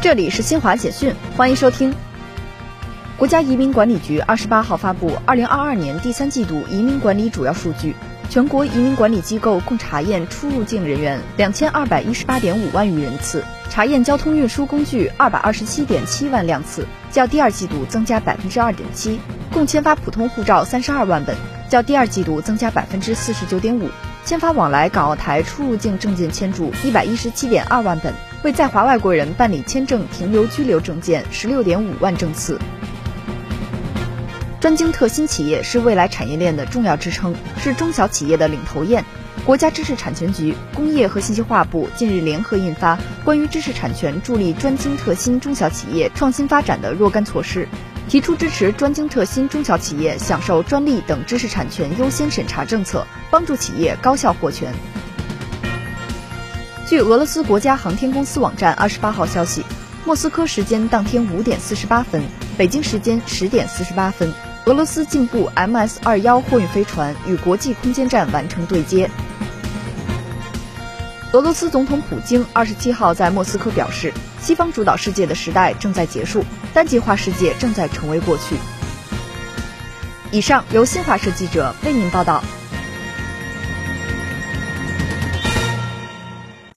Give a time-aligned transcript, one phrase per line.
[0.00, 1.92] 这里是新华简讯，欢迎收听。
[3.16, 7.96] 国家移民管理局二十八号发布二零二二年第三季度移民管理主要数据，
[8.30, 19.18] 全国移民管理机构共查验出入境人员两千二百一十八点五万余人次，查验交通运输工具二百二十七点七万辆次，较第二季度增加百分之二点七，
[19.52, 21.36] 共签发普通护照三十二万本，
[21.68, 23.88] 较第二季度增加百分之四十九点五，
[24.28, 28.12] 签发往来港澳台出入境证件签注一百一十七点二万本。
[28.42, 32.60] 为在华外国人办理签证、停留、居留证件十六点五万证次。
[34.60, 39.02] 专精特新企业是未来产业链的重要支撑，是中小企业的领头雁。
[39.46, 47.64] 国家知识产权局、工业和信息化部近日联合印发《关于知识产权助力专精特新中小企业创新发展的若干措施》，
[48.08, 54.72] 提出支持专精特新中小企业享受专利等知识产权优先审查政策，帮助企业高效获权。
[56.88, 59.62] 据俄罗斯国家航天公司网站二十八号消息，
[60.06, 62.22] 莫斯科时间当天五点四十八分，
[62.56, 64.32] 北京时间十点四十八分，
[64.64, 69.10] 俄罗斯进步 MS 二幺货运飞船与国际空间站完成对接。
[71.32, 78.56] 俄罗斯总统普京二十七号在莫斯科表示，西方主导世界的时代正在结束，单极化世界正在成为过去。
[80.30, 82.42] 以上由新华社记者为您报道。